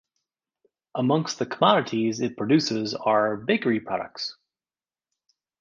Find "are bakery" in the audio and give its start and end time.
2.95-3.79